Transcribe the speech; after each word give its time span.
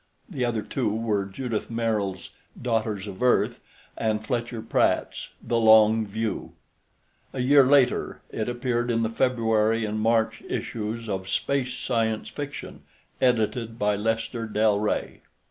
(The 0.27 0.43
other 0.43 0.63
two 0.63 0.91
were 0.95 1.25
Judith 1.25 1.69
Merril's 1.69 2.31
Daughters 2.59 3.05
of 3.05 3.21
Earth 3.21 3.59
and 3.95 4.25
Fletcher 4.25 4.63
Pratt's 4.63 5.29
The 5.43 5.59
Long 5.59 6.07
View.) 6.07 6.53
A 7.33 7.39
year 7.41 7.63
later 7.67 8.19
it 8.31 8.49
appeared 8.49 8.89
in 8.89 9.03
the 9.03 9.11
February 9.11 9.85
and 9.85 9.99
March 9.99 10.41
issues 10.49 11.07
of 11.07 11.29
Space 11.29 11.75
Science 11.75 12.29
Fiction, 12.29 12.81
edited 13.21 13.77
by 13.77 13.95
Lester 13.95 14.47
Del 14.47 14.79
Rey. 14.79 15.21